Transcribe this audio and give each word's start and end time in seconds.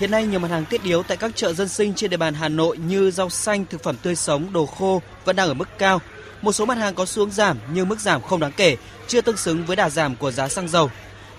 Hiện 0.00 0.10
nay 0.10 0.26
nhiều 0.26 0.40
mặt 0.40 0.50
hàng 0.50 0.64
thiết 0.64 0.82
yếu 0.82 1.02
tại 1.02 1.16
các 1.16 1.30
chợ 1.34 1.52
dân 1.52 1.68
sinh 1.68 1.94
trên 1.94 2.10
địa 2.10 2.16
bàn 2.16 2.34
Hà 2.34 2.48
Nội 2.48 2.78
như 2.78 3.10
rau 3.10 3.30
xanh, 3.30 3.64
thực 3.70 3.82
phẩm 3.82 3.96
tươi 4.02 4.16
sống, 4.16 4.52
đồ 4.52 4.66
khô 4.66 5.02
vẫn 5.24 5.36
đang 5.36 5.48
ở 5.48 5.54
mức 5.54 5.68
cao. 5.78 6.00
Một 6.42 6.52
số 6.52 6.64
mặt 6.64 6.78
hàng 6.78 6.94
có 6.94 7.06
xuống 7.06 7.30
giảm 7.30 7.58
nhưng 7.72 7.88
mức 7.88 8.00
giảm 8.00 8.22
không 8.22 8.40
đáng 8.40 8.52
kể, 8.56 8.76
chưa 9.06 9.20
tương 9.20 9.36
xứng 9.36 9.64
với 9.64 9.76
đà 9.76 9.90
giảm 9.90 10.16
của 10.16 10.30
giá 10.30 10.48
xăng 10.48 10.68
dầu. 10.68 10.90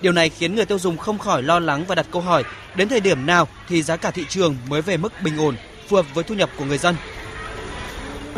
Điều 0.01 0.11
này 0.11 0.29
khiến 0.29 0.55
người 0.55 0.65
tiêu 0.65 0.79
dùng 0.79 0.97
không 0.97 1.19
khỏi 1.19 1.43
lo 1.43 1.59
lắng 1.59 1.85
và 1.87 1.95
đặt 1.95 2.05
câu 2.11 2.21
hỏi 2.21 2.43
đến 2.75 2.89
thời 2.89 2.99
điểm 2.99 3.25
nào 3.25 3.47
thì 3.67 3.83
giá 3.83 3.95
cả 3.95 4.11
thị 4.11 4.25
trường 4.29 4.57
mới 4.67 4.81
về 4.81 4.97
mức 4.97 5.13
bình 5.23 5.37
ổn, 5.37 5.55
phù 5.87 5.95
hợp 5.95 6.05
với 6.13 6.23
thu 6.23 6.35
nhập 6.35 6.49
của 6.57 6.65
người 6.65 6.77
dân. 6.77 6.95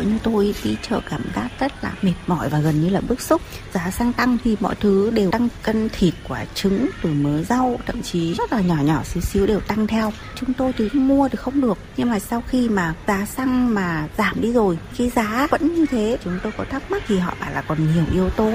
Như 0.06 0.18
tôi 0.22 0.54
đi 0.64 0.76
chợ 0.90 1.00
cảm 1.10 1.22
giác 1.36 1.48
rất 1.60 1.84
là 1.84 1.92
mệt 2.02 2.12
mỏi 2.26 2.48
và 2.48 2.58
gần 2.58 2.80
như 2.82 2.88
là 2.88 3.00
bức 3.00 3.20
xúc. 3.20 3.42
Giá 3.74 3.90
xăng 3.90 4.12
tăng 4.12 4.38
thì 4.44 4.56
mọi 4.60 4.74
thứ 4.80 5.10
đều 5.10 5.30
tăng 5.30 5.48
cân 5.62 5.88
thịt, 5.88 6.14
quả 6.28 6.44
trứng, 6.54 6.86
rồi 7.02 7.12
mớ 7.12 7.42
rau, 7.42 7.80
thậm 7.86 8.02
chí 8.02 8.34
rất 8.34 8.52
là 8.52 8.60
nhỏ 8.60 8.76
nhỏ 8.82 9.02
xíu 9.04 9.22
xíu 9.22 9.46
đều 9.46 9.60
tăng 9.60 9.86
theo. 9.86 10.12
Chúng 10.34 10.52
tôi 10.52 10.72
thì 10.78 10.88
mua 10.92 11.28
thì 11.28 11.36
không 11.36 11.60
được. 11.60 11.78
Nhưng 11.96 12.10
mà 12.10 12.18
sau 12.18 12.42
khi 12.48 12.68
mà 12.68 12.94
giá 13.06 13.26
xăng 13.36 13.74
mà 13.74 14.08
giảm 14.18 14.40
đi 14.40 14.52
rồi, 14.52 14.78
cái 14.98 15.10
giá 15.16 15.46
vẫn 15.50 15.74
như 15.74 15.86
thế, 15.86 16.16
chúng 16.24 16.38
tôi 16.42 16.52
có 16.56 16.64
thắc 16.70 16.90
mắc 16.90 17.02
thì 17.08 17.18
họ 17.18 17.34
bảo 17.40 17.50
là 17.52 17.60
còn 17.60 17.94
nhiều 17.94 18.04
yếu 18.12 18.30
tố. 18.30 18.52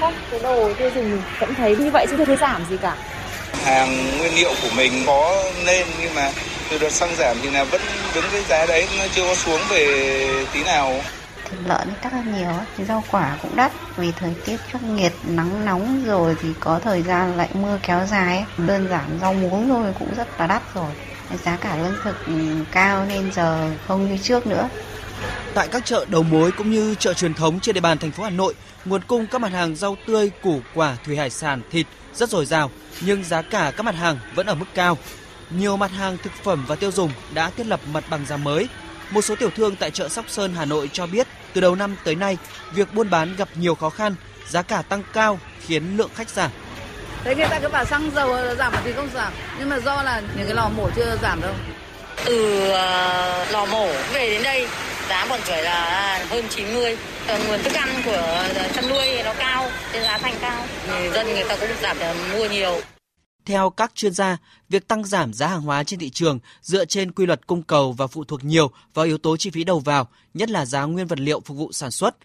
Không, 0.00 0.14
cái 0.30 0.40
đồ 0.42 0.74
tiêu 0.78 0.90
dùng 0.94 1.10
mình 1.10 1.22
vẫn 1.40 1.54
thấy 1.54 1.76
như 1.76 1.90
vậy 1.90 2.06
chứ 2.10 2.14
chưa 2.18 2.24
thấy 2.24 2.36
giảm 2.36 2.62
gì 2.70 2.76
cả 2.76 2.96
hàng 3.64 4.18
nguyên 4.18 4.34
liệu 4.34 4.50
của 4.62 4.68
mình 4.76 4.92
có 5.06 5.42
lên 5.64 5.86
nhưng 6.02 6.14
mà 6.14 6.30
từ 6.72 6.78
đợt 6.78 6.90
xăng 6.92 7.16
giảm 7.18 7.36
thì 7.42 7.50
là 7.50 7.64
vẫn 7.64 7.80
đứng 8.14 8.24
cái 8.32 8.42
giá 8.48 8.66
đấy 8.66 8.88
nó 8.98 9.04
chưa 9.14 9.22
có 9.22 9.34
xuống 9.34 9.60
về 9.70 10.46
tí 10.52 10.64
nào. 10.64 11.00
Thịt 11.50 11.60
lợn 11.66 11.88
đắt 12.02 12.12
hơn 12.12 12.34
nhiều 12.34 12.52
rau 12.88 13.04
quả 13.10 13.36
cũng 13.42 13.56
đắt. 13.56 13.72
Vì 13.96 14.12
thời 14.12 14.34
tiết 14.44 14.56
khắc 14.70 14.82
nghiệt 14.82 15.12
nắng 15.28 15.64
nóng 15.64 16.04
rồi 16.06 16.36
thì 16.42 16.48
có 16.60 16.80
thời 16.84 17.02
gian 17.02 17.36
lạnh 17.36 17.50
mưa 17.54 17.78
kéo 17.82 18.06
dài 18.10 18.44
đơn 18.58 18.88
giản 18.90 19.18
rau 19.20 19.34
muống 19.34 19.68
thôi 19.68 19.94
cũng 19.98 20.14
rất 20.16 20.40
là 20.40 20.46
đắt 20.46 20.62
rồi. 20.74 20.90
Giá 21.44 21.56
cả 21.56 21.76
lương 21.76 21.94
thực 22.04 22.26
ừ, 22.26 22.32
cao 22.72 23.04
nên 23.08 23.32
giờ 23.32 23.70
không 23.88 24.10
như 24.10 24.18
trước 24.22 24.46
nữa. 24.46 24.68
Tại 25.54 25.68
các 25.68 25.84
chợ 25.84 26.04
đầu 26.08 26.22
mối 26.22 26.52
cũng 26.52 26.70
như 26.70 26.94
chợ 26.94 27.14
truyền 27.14 27.34
thống 27.34 27.60
trên 27.60 27.74
địa 27.74 27.80
bàn 27.80 27.98
thành 27.98 28.10
phố 28.10 28.24
Hà 28.24 28.30
Nội, 28.30 28.54
nguồn 28.84 29.02
cung 29.06 29.26
các 29.26 29.40
mặt 29.40 29.52
hàng 29.52 29.76
rau 29.76 29.96
tươi, 30.06 30.30
củ 30.42 30.60
quả, 30.74 30.96
thủy 31.04 31.16
hải 31.16 31.30
sản, 31.30 31.62
thịt 31.70 31.86
rất 32.14 32.30
dồi 32.30 32.46
dào, 32.46 32.70
nhưng 33.00 33.24
giá 33.24 33.42
cả 33.42 33.72
các 33.76 33.82
mặt 33.82 33.94
hàng 33.94 34.18
vẫn 34.34 34.46
ở 34.46 34.54
mức 34.54 34.66
cao. 34.74 34.98
Nhiều 35.58 35.76
mặt 35.76 35.90
hàng 35.90 36.16
thực 36.22 36.32
phẩm 36.32 36.64
và 36.68 36.76
tiêu 36.76 36.90
dùng 36.90 37.10
đã 37.34 37.50
thiết 37.56 37.66
lập 37.66 37.80
mặt 37.92 38.04
bằng 38.10 38.26
giá 38.26 38.36
mới. 38.36 38.68
Một 39.10 39.22
số 39.22 39.36
tiểu 39.36 39.50
thương 39.56 39.76
tại 39.76 39.90
chợ 39.90 40.08
Sóc 40.08 40.24
Sơn 40.28 40.54
Hà 40.56 40.64
Nội 40.64 40.90
cho 40.92 41.06
biết, 41.06 41.26
từ 41.52 41.60
đầu 41.60 41.74
năm 41.74 41.96
tới 42.04 42.14
nay, 42.14 42.38
việc 42.74 42.94
buôn 42.94 43.10
bán 43.10 43.36
gặp 43.36 43.48
nhiều 43.54 43.74
khó 43.74 43.90
khăn, 43.90 44.14
giá 44.48 44.62
cả 44.62 44.82
tăng 44.82 45.02
cao 45.12 45.38
khiến 45.66 45.96
lượng 45.96 46.10
khách 46.14 46.28
giảm. 46.28 46.50
Thế 47.24 47.34
người 47.34 47.48
ta 47.50 47.58
cứ 47.58 47.68
bảo 47.68 47.84
xăng 47.84 48.10
dầu 48.14 48.36
giảm 48.58 48.72
thì 48.84 48.92
không 48.92 49.08
giảm, 49.14 49.32
nhưng 49.58 49.68
mà 49.68 49.78
do 49.78 50.02
là 50.02 50.22
những 50.36 50.46
cái 50.46 50.54
lò 50.54 50.70
mổ 50.76 50.90
chưa 50.96 51.16
giảm 51.22 51.40
đâu. 51.40 51.54
Từ 52.24 52.68
uh, 52.68 53.52
lò 53.52 53.66
mổ 53.70 53.86
về 54.12 54.30
đến 54.30 54.42
đây 54.42 54.68
giá 55.08 55.26
còn 55.28 55.40
phải 55.40 55.62
là 55.62 56.18
hơn 56.30 56.44
90 56.50 56.96
nguồn 57.48 57.62
thức 57.62 57.74
ăn 57.74 57.88
của 58.04 58.44
chăn 58.74 58.88
nuôi 58.88 59.22
nó 59.24 59.34
cao 59.38 59.70
nên 59.92 60.02
giá 60.02 60.18
thành 60.18 60.34
cao 60.40 60.64
người 60.88 61.10
dân 61.10 61.26
người 61.26 61.44
ta 61.48 61.56
cũng 61.56 61.68
giảm 61.82 61.96
để 62.00 62.14
mua 62.32 62.46
nhiều 62.46 62.80
theo 63.46 63.70
các 63.70 63.92
chuyên 63.94 64.12
gia, 64.12 64.36
việc 64.68 64.88
tăng 64.88 65.04
giảm 65.04 65.32
giá 65.32 65.46
hàng 65.46 65.62
hóa 65.62 65.84
trên 65.84 66.00
thị 66.00 66.10
trường 66.10 66.38
dựa 66.62 66.84
trên 66.84 67.12
quy 67.12 67.26
luật 67.26 67.46
cung 67.46 67.62
cầu 67.62 67.92
và 67.92 68.06
phụ 68.06 68.24
thuộc 68.24 68.44
nhiều 68.44 68.70
vào 68.94 69.04
yếu 69.04 69.18
tố 69.18 69.36
chi 69.36 69.50
phí 69.50 69.64
đầu 69.64 69.78
vào, 69.78 70.08
nhất 70.34 70.50
là 70.50 70.66
giá 70.66 70.84
nguyên 70.84 71.06
vật 71.06 71.20
liệu 71.20 71.40
phục 71.40 71.56
vụ 71.56 71.72
sản 71.72 71.90
xuất. 71.90 72.16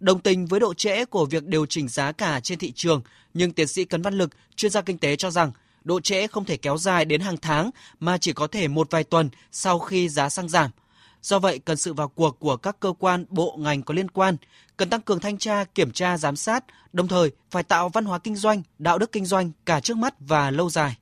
Đồng 0.00 0.20
tình 0.20 0.46
với 0.46 0.60
độ 0.60 0.74
trễ 0.74 1.04
của 1.04 1.26
việc 1.26 1.46
điều 1.46 1.66
chỉnh 1.66 1.88
giá 1.88 2.12
cả 2.12 2.40
trên 2.40 2.58
thị 2.58 2.72
trường, 2.72 3.02
nhưng 3.34 3.52
tiến 3.52 3.66
sĩ 3.66 3.84
Cấn 3.84 4.02
Văn 4.02 4.18
Lực, 4.18 4.30
chuyên 4.56 4.72
gia 4.72 4.80
kinh 4.80 4.98
tế 4.98 5.16
cho 5.16 5.30
rằng 5.30 5.52
độ 5.84 6.00
trễ 6.00 6.26
không 6.26 6.44
thể 6.44 6.56
kéo 6.56 6.78
dài 6.78 7.04
đến 7.04 7.20
hàng 7.20 7.36
tháng 7.36 7.70
mà 8.00 8.18
chỉ 8.18 8.32
có 8.32 8.46
thể 8.46 8.68
một 8.68 8.90
vài 8.90 9.04
tuần 9.04 9.30
sau 9.52 9.78
khi 9.78 10.08
giá 10.08 10.28
xăng 10.28 10.48
giảm– 10.48 10.70
Do 11.26 11.38
vậy, 11.38 11.58
cần 11.58 11.76
sự 11.76 11.94
vào 11.94 12.08
cuộc 12.08 12.38
của 12.38 12.56
các 12.56 12.80
cơ 12.80 12.92
quan, 12.98 13.24
bộ, 13.28 13.56
ngành 13.58 13.82
có 13.82 13.94
liên 13.94 14.10
quan, 14.10 14.36
cần 14.76 14.90
tăng 14.90 15.00
cường 15.00 15.20
thanh 15.20 15.38
tra, 15.38 15.64
kiểm 15.64 15.92
tra, 15.92 16.18
giám 16.18 16.36
sát, 16.36 16.64
đồng 16.92 17.08
thời 17.08 17.30
phải 17.50 17.62
tạo 17.62 17.88
văn 17.88 18.04
hóa 18.04 18.18
kinh 18.18 18.36
doanh, 18.36 18.62
đạo 18.78 18.98
đức 18.98 19.12
kinh 19.12 19.24
doanh 19.26 19.50
cả 19.64 19.80
trước 19.80 19.96
mắt 19.96 20.14
và 20.20 20.50
lâu 20.50 20.70
dài. 20.70 20.96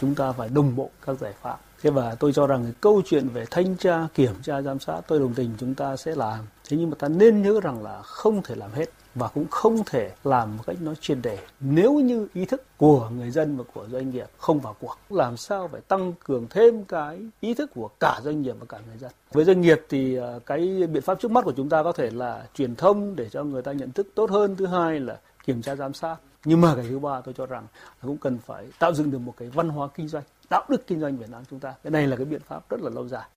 Chúng 0.00 0.14
ta 0.14 0.32
phải 0.32 0.48
đồng 0.48 0.76
bộ 0.76 0.90
các 1.06 1.18
giải 1.20 1.32
pháp. 1.42 1.58
Thế 1.82 1.90
và 1.90 2.14
tôi 2.14 2.32
cho 2.32 2.46
rằng 2.46 2.64
cái 2.64 2.72
câu 2.80 3.02
chuyện 3.06 3.28
về 3.28 3.44
thanh 3.50 3.76
tra, 3.76 4.08
kiểm 4.14 4.34
tra, 4.42 4.62
giám 4.62 4.80
sát 4.80 5.00
tôi 5.08 5.18
đồng 5.18 5.34
tình 5.34 5.50
chúng 5.58 5.74
ta 5.74 5.96
sẽ 5.96 6.14
làm. 6.14 6.38
Thế 6.68 6.76
nhưng 6.76 6.90
mà 6.90 6.96
ta 6.98 7.08
nên 7.08 7.42
nhớ 7.42 7.60
rằng 7.62 7.82
là 7.82 8.02
không 8.02 8.42
thể 8.42 8.54
làm 8.54 8.72
hết 8.72 8.86
và 9.14 9.28
cũng 9.28 9.46
không 9.50 9.82
thể 9.86 10.10
làm 10.24 10.56
một 10.56 10.62
cách 10.66 10.76
nó 10.80 10.94
chuyên 10.94 11.22
đề 11.22 11.38
nếu 11.60 11.92
như 11.94 12.28
ý 12.34 12.44
thức 12.44 12.62
của 12.76 13.08
người 13.08 13.30
dân 13.30 13.56
và 13.56 13.64
của 13.74 13.86
doanh 13.88 14.10
nghiệp 14.10 14.26
không 14.38 14.60
vào 14.60 14.76
cuộc. 14.80 14.96
Làm 15.10 15.36
sao 15.36 15.68
phải 15.68 15.80
tăng 15.80 16.12
cường 16.24 16.46
thêm 16.50 16.84
cái 16.84 17.18
ý 17.40 17.54
thức 17.54 17.70
của 17.74 17.88
cả 18.00 18.20
doanh 18.22 18.42
nghiệp 18.42 18.56
và 18.60 18.66
cả 18.68 18.78
người 18.86 18.98
dân? 18.98 19.10
Với 19.32 19.44
doanh 19.44 19.60
nghiệp 19.60 19.80
thì 19.88 20.16
à, 20.16 20.38
cái 20.46 20.86
biện 20.92 21.02
pháp 21.02 21.20
trước 21.20 21.30
mắt 21.30 21.44
của 21.44 21.52
chúng 21.56 21.68
ta 21.68 21.82
có 21.82 21.92
thể 21.92 22.10
là 22.10 22.46
truyền 22.54 22.76
thông 22.76 23.16
để 23.16 23.28
cho 23.28 23.44
người 23.44 23.62
ta 23.62 23.72
nhận 23.72 23.92
thức 23.92 24.08
tốt 24.14 24.30
hơn. 24.30 24.56
Thứ 24.56 24.66
hai 24.66 25.00
là 25.00 25.20
kiểm 25.44 25.62
tra 25.62 25.76
giám 25.76 25.94
sát. 25.94 26.16
Nhưng 26.44 26.60
mà 26.60 26.74
cái 26.76 26.84
thứ 26.88 26.98
ba 26.98 27.20
tôi 27.20 27.34
cho 27.34 27.46
rằng 27.46 27.66
cũng 28.02 28.18
cần 28.18 28.38
phải 28.46 28.64
tạo 28.78 28.94
dựng 28.94 29.10
được 29.10 29.18
một 29.18 29.34
cái 29.36 29.48
văn 29.48 29.68
hóa 29.68 29.88
kinh 29.94 30.08
doanh 30.08 30.24
đạo 30.52 30.64
đức 30.68 30.86
kinh 30.86 31.00
doanh 31.00 31.16
Việt 31.16 31.30
Nam 31.30 31.42
chúng 31.50 31.60
ta. 31.60 31.74
Cái 31.82 31.90
này 31.90 32.06
là 32.06 32.16
cái 32.16 32.24
biện 32.24 32.40
pháp 32.48 32.70
rất 32.70 32.80
là 32.80 32.90
lâu 32.90 33.08
dài 33.08 33.28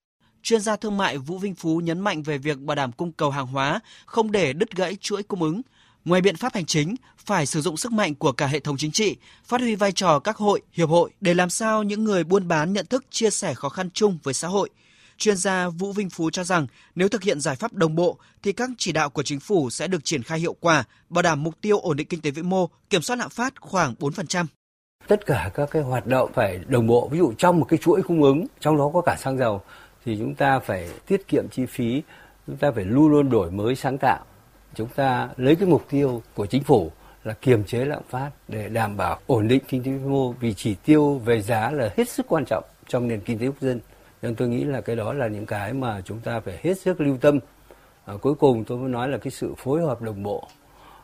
chuyên 0.46 0.62
gia 0.62 0.76
thương 0.76 0.98
mại 0.98 1.18
Vũ 1.18 1.38
Vinh 1.38 1.56
Phú 1.56 1.78
nhấn 1.78 2.00
mạnh 2.00 2.24
về 2.24 2.38
việc 2.38 2.60
bảo 2.60 2.76
đảm 2.76 2.92
cung 2.92 3.12
cầu 3.12 3.30
hàng 3.30 3.48
hóa, 3.48 3.80
không 4.06 4.32
để 4.32 4.54
đứt 4.54 4.76
gãy 4.76 4.98
chuỗi 5.02 5.24
cung 5.24 5.44
ứng. 5.44 5.62
Ngoài 6.06 6.22
biện 6.22 6.36
pháp 6.36 6.54
hành 6.54 6.66
chính, 6.66 6.96
phải 7.18 7.46
sử 7.46 7.62
dụng 7.62 7.78
sức 7.78 7.92
mạnh 7.92 8.16
của 8.16 8.32
cả 8.32 8.48
hệ 8.48 8.60
thống 8.60 8.78
chính 8.78 8.92
trị, 8.92 9.16
phát 9.44 9.62
huy 9.62 9.76
vai 9.76 9.92
trò 9.92 10.20
các 10.20 10.38
hội, 10.38 10.62
hiệp 10.72 10.90
hội 10.90 11.12
để 11.22 11.34
làm 11.34 11.50
sao 11.50 11.84
những 11.84 12.04
người 12.04 12.24
buôn 12.24 12.48
bán 12.48 12.74
nhận 12.74 12.86
thức 12.86 13.06
chia 13.10 13.30
sẻ 13.30 13.54
khó 13.54 13.70
khăn 13.70 13.90
chung 13.94 14.18
với 14.24 14.34
xã 14.34 14.48
hội. 14.48 14.70
Chuyên 15.18 15.38
gia 15.38 15.70
Vũ 15.70 15.92
Vinh 15.92 16.10
Phú 16.10 16.30
cho 16.30 16.44
rằng 16.44 16.68
nếu 16.96 17.10
thực 17.10 17.24
hiện 17.24 17.40
giải 17.42 17.56
pháp 17.56 17.74
đồng 17.74 17.96
bộ 17.96 18.18
thì 18.44 18.52
các 18.52 18.70
chỉ 18.78 18.92
đạo 18.92 19.10
của 19.10 19.24
chính 19.24 19.40
phủ 19.40 19.70
sẽ 19.70 19.88
được 19.88 20.06
triển 20.06 20.24
khai 20.24 20.40
hiệu 20.40 20.56
quả, 20.60 20.84
bảo 21.10 21.22
đảm 21.22 21.44
mục 21.44 21.62
tiêu 21.62 21.80
ổn 21.80 21.98
định 21.98 22.08
kinh 22.08 22.22
tế 22.22 22.32
vĩ 22.32 22.42
mô, 22.42 22.70
kiểm 22.90 23.02
soát 23.02 23.16
lạm 23.16 23.30
phát 23.30 23.54
khoảng 23.62 23.96
4%. 24.00 24.46
Tất 25.08 25.26
cả 25.26 25.52
các 25.54 25.70
cái 25.72 25.82
hoạt 25.82 26.08
động 26.08 26.32
phải 26.34 26.60
đồng 26.68 26.88
bộ, 26.88 27.10
ví 27.12 27.18
dụ 27.18 27.34
trong 27.38 27.60
một 27.60 27.66
cái 27.70 27.80
chuỗi 27.82 28.02
cung 28.02 28.24
ứng, 28.24 28.46
trong 28.60 28.78
đó 28.78 28.92
có 28.94 29.02
cả 29.02 29.16
xăng 29.20 29.38
dầu 29.38 29.62
thì 30.06 30.18
chúng 30.20 30.36
ta 30.36 30.60
phải 30.60 30.90
tiết 31.08 31.28
kiệm 31.28 31.50
chi 31.50 31.66
phí, 31.66 32.04
chúng 32.48 32.58
ta 32.58 32.72
phải 32.72 32.86
luôn 32.86 33.12
luôn 33.12 33.30
đổi 33.30 33.52
mới 33.52 33.76
sáng 33.76 33.98
tạo. 33.98 34.26
Chúng 34.74 34.88
ta 34.88 35.30
lấy 35.38 35.56
cái 35.56 35.70
mục 35.70 35.86
tiêu 35.90 36.22
của 36.34 36.46
chính 36.46 36.64
phủ 36.64 36.92
là 37.24 37.34
kiềm 37.34 37.64
chế 37.64 37.86
lạm 37.86 38.04
phát 38.10 38.32
để 38.48 38.70
đảm 38.70 38.98
bảo 38.98 39.20
ổn 39.28 39.48
định 39.48 39.64
kinh 39.68 39.84
tế 39.84 39.92
vĩ 39.92 39.98
mô 39.98 40.32
vì 40.32 40.54
chỉ 40.54 40.76
tiêu 40.76 41.22
về 41.26 41.42
giá 41.42 41.72
là 41.72 41.90
hết 41.98 42.10
sức 42.10 42.26
quan 42.30 42.44
trọng 42.46 42.64
trong 42.88 43.08
nền 43.08 43.20
kinh 43.20 43.40
tế 43.40 43.46
quốc 43.46 43.62
dân. 43.62 43.80
Nên 44.22 44.36
tôi 44.36 44.48
nghĩ 44.48 44.64
là 44.64 44.82
cái 44.82 44.96
đó 44.96 45.14
là 45.14 45.28
những 45.28 45.46
cái 45.46 45.74
mà 45.74 46.02
chúng 46.02 46.20
ta 46.20 46.40
phải 46.40 46.60
hết 46.64 46.80
sức 46.80 47.02
lưu 47.02 47.18
tâm. 47.18 47.40
À, 48.06 48.14
cuối 48.22 48.36
cùng 48.36 48.64
tôi 48.66 48.78
muốn 48.78 48.92
nói 48.92 49.10
là 49.10 49.18
cái 49.18 49.32
sự 49.32 49.54
phối 49.58 49.82
hợp 49.82 50.02
đồng 50.02 50.24
bộ 50.24 50.48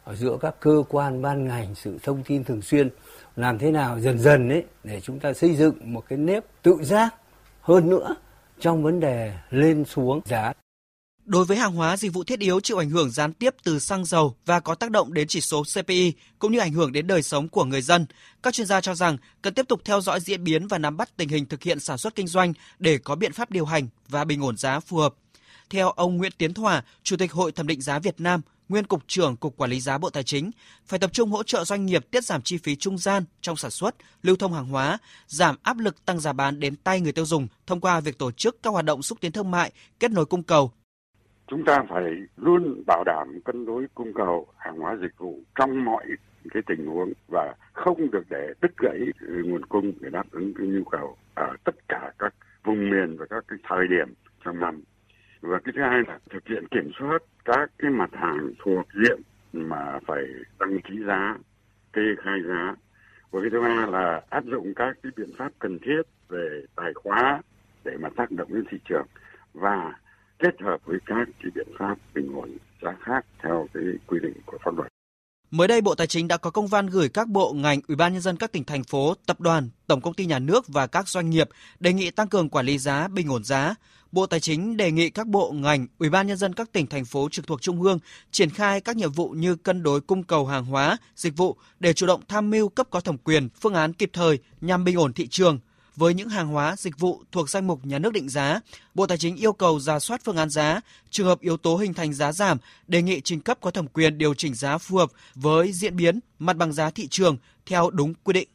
à, 0.03 0.13
giữa 0.13 0.37
các 0.41 0.55
cơ 0.59 0.83
quan 0.89 1.21
ban 1.21 1.47
ngành, 1.47 1.75
sự 1.75 1.99
thông 2.03 2.23
tin 2.23 2.43
thường 2.43 2.61
xuyên 2.61 2.89
làm 3.35 3.57
thế 3.57 3.71
nào 3.71 3.99
dần 3.99 4.19
dần 4.19 4.49
ấy 4.49 4.63
để 4.83 5.01
chúng 5.01 5.19
ta 5.19 5.33
xây 5.33 5.55
dựng 5.55 5.93
một 5.93 6.03
cái 6.09 6.17
nếp 6.17 6.43
tự 6.61 6.77
giác 6.81 7.15
hơn 7.61 7.89
nữa 7.89 8.15
trong 8.61 8.83
vấn 8.83 8.99
đề 8.99 9.33
lên 9.49 9.85
xuống 9.85 10.21
giá. 10.25 10.53
Đối 11.25 11.45
với 11.45 11.57
hàng 11.57 11.73
hóa 11.73 11.97
dịch 11.97 12.13
vụ 12.13 12.23
thiết 12.23 12.39
yếu 12.39 12.59
chịu 12.59 12.77
ảnh 12.77 12.89
hưởng 12.89 13.11
gián 13.11 13.33
tiếp 13.33 13.55
từ 13.63 13.79
xăng 13.79 14.05
dầu 14.05 14.35
và 14.45 14.59
có 14.59 14.75
tác 14.75 14.91
động 14.91 15.13
đến 15.13 15.27
chỉ 15.27 15.41
số 15.41 15.63
CPI 15.63 16.13
cũng 16.39 16.51
như 16.51 16.59
ảnh 16.59 16.73
hưởng 16.73 16.91
đến 16.91 17.07
đời 17.07 17.21
sống 17.21 17.47
của 17.47 17.65
người 17.65 17.81
dân, 17.81 18.05
các 18.43 18.53
chuyên 18.53 18.67
gia 18.67 18.81
cho 18.81 18.95
rằng 18.95 19.17
cần 19.41 19.53
tiếp 19.53 19.67
tục 19.67 19.81
theo 19.85 20.01
dõi 20.01 20.19
diễn 20.19 20.43
biến 20.43 20.67
và 20.67 20.77
nắm 20.77 20.97
bắt 20.97 21.17
tình 21.17 21.29
hình 21.29 21.45
thực 21.45 21.63
hiện 21.63 21.79
sản 21.79 21.97
xuất 21.97 22.15
kinh 22.15 22.27
doanh 22.27 22.53
để 22.79 22.97
có 22.97 23.15
biện 23.15 23.33
pháp 23.33 23.51
điều 23.51 23.65
hành 23.65 23.87
và 24.09 24.23
bình 24.23 24.43
ổn 24.43 24.57
giá 24.57 24.79
phù 24.79 24.97
hợp. 24.97 25.13
Theo 25.71 25.89
ông 25.89 26.17
Nguyễn 26.17 26.31
Tiến 26.37 26.53
Thỏa, 26.53 26.83
Chủ 27.03 27.17
tịch 27.17 27.31
Hội 27.31 27.51
Thẩm 27.51 27.67
định 27.67 27.81
giá 27.81 27.99
Việt 27.99 28.15
Nam, 28.19 28.41
nguyên 28.69 28.85
cục 28.85 29.01
trưởng 29.07 29.35
Cục 29.35 29.57
Quản 29.57 29.69
lý 29.71 29.79
giá 29.79 29.97
Bộ 29.97 30.09
Tài 30.09 30.23
chính, 30.23 30.51
phải 30.85 30.99
tập 30.99 31.09
trung 31.13 31.29
hỗ 31.29 31.43
trợ 31.43 31.63
doanh 31.63 31.85
nghiệp 31.85 32.11
tiết 32.11 32.23
giảm 32.23 32.41
chi 32.41 32.57
phí 32.57 32.75
trung 32.75 32.97
gian 32.97 33.23
trong 33.41 33.55
sản 33.55 33.71
xuất, 33.71 33.95
lưu 34.23 34.35
thông 34.35 34.53
hàng 34.53 34.65
hóa, 34.65 34.97
giảm 35.27 35.55
áp 35.63 35.77
lực 35.77 36.05
tăng 36.05 36.19
giá 36.19 36.33
bán 36.33 36.59
đến 36.59 36.75
tay 36.75 37.01
người 37.01 37.11
tiêu 37.11 37.25
dùng 37.25 37.47
thông 37.67 37.79
qua 37.79 37.99
việc 37.99 38.17
tổ 38.17 38.31
chức 38.31 38.63
các 38.63 38.69
hoạt 38.69 38.85
động 38.85 39.01
xúc 39.01 39.17
tiến 39.21 39.31
thương 39.31 39.51
mại, 39.51 39.71
kết 39.99 40.11
nối 40.11 40.25
cung 40.25 40.43
cầu. 40.43 40.71
Chúng 41.47 41.65
ta 41.65 41.83
phải 41.89 42.03
luôn 42.37 42.83
bảo 42.87 43.03
đảm 43.03 43.41
cân 43.45 43.65
đối 43.65 43.85
cung 43.95 44.13
cầu 44.15 44.47
hàng 44.57 44.77
hóa 44.77 44.97
dịch 45.01 45.17
vụ 45.17 45.39
trong 45.59 45.85
mọi 45.85 46.05
cái 46.53 46.63
tình 46.67 46.85
huống 46.85 47.13
và 47.27 47.55
không 47.73 48.11
được 48.11 48.23
để 48.29 48.53
đứt 48.61 48.71
gãy 48.77 48.99
nguồn 49.43 49.65
cung 49.65 49.91
để 49.99 50.09
đáp 50.09 50.25
ứng 50.31 50.53
cái 50.57 50.67
nhu 50.67 50.83
cầu 50.83 51.17
ở 51.35 51.55
tất 51.63 51.75
cả 51.87 52.11
các 52.19 52.33
vùng 52.63 52.89
miền 52.89 53.17
và 53.19 53.25
các 53.29 53.43
cái 53.47 53.59
thời 53.69 53.87
điểm 53.87 54.13
trong 54.45 54.59
năm 54.59 54.81
và 55.41 55.59
cái 55.59 55.73
thứ 55.75 55.81
hai 55.81 56.01
là 56.07 56.19
thực 56.29 56.47
hiện 56.47 56.67
kiểm 56.67 56.91
soát 56.99 57.23
các 57.45 57.71
cái 57.77 57.91
mặt 57.91 58.09
hàng 58.13 58.51
thuộc 58.59 58.85
diện 58.93 59.21
mà 59.53 59.99
phải 60.07 60.23
đăng 60.59 60.81
ký 60.81 60.99
giá, 61.07 61.37
kê 61.93 62.01
khai 62.23 62.39
giá 62.47 62.75
và 63.31 63.41
cái 63.41 63.49
thứ 63.49 63.61
ba 63.61 63.85
là 63.85 64.21
áp 64.29 64.43
dụng 64.45 64.73
các 64.75 64.95
cái 65.03 65.11
biện 65.15 65.29
pháp 65.37 65.51
cần 65.59 65.79
thiết 65.79 66.01
về 66.29 66.65
tài 66.75 66.93
khóa 66.93 67.41
để 67.83 67.97
mà 67.99 68.09
tác 68.15 68.31
động 68.31 68.53
đến 68.53 68.63
thị 68.69 68.77
trường 68.89 69.05
và 69.53 69.93
kết 70.39 70.61
hợp 70.61 70.85
với 70.85 70.97
các 71.05 71.27
cái 71.43 71.51
biện 71.55 71.67
pháp 71.79 71.97
bình 72.13 72.35
ổn 72.35 72.49
giá 72.81 72.91
khác 73.01 73.25
theo 73.39 73.67
cái 73.73 73.83
quy 74.07 74.19
định 74.19 74.33
của 74.45 74.57
pháp 74.63 74.77
luật. 74.77 74.90
Mới 75.51 75.67
đây 75.67 75.81
Bộ 75.81 75.95
Tài 75.95 76.07
chính 76.07 76.27
đã 76.27 76.37
có 76.37 76.49
công 76.49 76.67
văn 76.67 76.87
gửi 76.87 77.09
các 77.09 77.27
bộ 77.27 77.53
ngành, 77.53 77.79
Ủy 77.87 77.95
ban 77.95 78.13
nhân 78.13 78.21
dân 78.21 78.37
các 78.37 78.51
tỉnh 78.51 78.63
thành 78.63 78.83
phố, 78.83 79.15
tập 79.25 79.41
đoàn, 79.41 79.69
tổng 79.87 80.01
công 80.01 80.13
ty 80.13 80.25
nhà 80.25 80.39
nước 80.39 80.67
và 80.67 80.87
các 80.87 81.07
doanh 81.07 81.29
nghiệp 81.29 81.49
đề 81.79 81.93
nghị 81.93 82.11
tăng 82.11 82.27
cường 82.27 82.49
quản 82.49 82.65
lý 82.65 82.77
giá, 82.77 83.07
bình 83.07 83.31
ổn 83.31 83.43
giá. 83.43 83.75
Bộ 84.11 84.25
Tài 84.25 84.39
chính 84.39 84.77
đề 84.77 84.91
nghị 84.91 85.09
các 85.09 85.27
bộ 85.27 85.51
ngành, 85.51 85.87
Ủy 85.99 86.09
ban 86.09 86.27
nhân 86.27 86.37
dân 86.37 86.53
các 86.53 86.71
tỉnh 86.71 86.87
thành 86.87 87.05
phố 87.05 87.29
trực 87.31 87.47
thuộc 87.47 87.61
trung 87.61 87.81
ương 87.81 87.99
triển 88.31 88.49
khai 88.49 88.81
các 88.81 88.95
nhiệm 88.95 89.11
vụ 89.11 89.29
như 89.29 89.55
cân 89.55 89.83
đối 89.83 90.01
cung 90.01 90.23
cầu 90.23 90.45
hàng 90.45 90.65
hóa, 90.65 90.97
dịch 91.15 91.37
vụ 91.37 91.57
để 91.79 91.93
chủ 91.93 92.05
động 92.05 92.21
tham 92.27 92.49
mưu 92.49 92.69
cấp 92.69 92.87
có 92.89 92.99
thẩm 93.01 93.17
quyền 93.17 93.49
phương 93.61 93.73
án 93.73 93.93
kịp 93.93 94.09
thời 94.13 94.39
nhằm 94.61 94.83
bình 94.83 94.97
ổn 94.97 95.13
thị 95.13 95.27
trường, 95.27 95.59
với 95.95 96.13
những 96.13 96.29
hàng 96.29 96.47
hóa, 96.47 96.75
dịch 96.77 96.99
vụ 96.99 97.23
thuộc 97.31 97.49
danh 97.49 97.67
mục 97.67 97.85
nhà 97.85 97.99
nước 97.99 98.13
định 98.13 98.29
giá, 98.29 98.59
Bộ 98.93 99.07
Tài 99.07 99.17
chính 99.17 99.35
yêu 99.35 99.53
cầu 99.53 99.79
ra 99.79 99.99
soát 99.99 100.21
phương 100.23 100.37
án 100.37 100.49
giá, 100.49 100.81
trường 101.09 101.27
hợp 101.27 101.41
yếu 101.41 101.57
tố 101.57 101.75
hình 101.75 101.93
thành 101.93 102.13
giá 102.13 102.31
giảm, 102.31 102.57
đề 102.87 103.01
nghị 103.01 103.21
trình 103.21 103.41
cấp 103.41 103.57
có 103.61 103.71
thẩm 103.71 103.87
quyền 103.87 104.17
điều 104.17 104.33
chỉnh 104.33 104.53
giá 104.53 104.77
phù 104.77 104.97
hợp 104.97 105.11
với 105.35 105.73
diễn 105.73 105.95
biến 105.95 106.19
mặt 106.39 106.57
bằng 106.57 106.73
giá 106.73 106.89
thị 106.89 107.07
trường 107.07 107.37
theo 107.65 107.89
đúng 107.89 108.13
quy 108.23 108.33
định. 108.33 108.47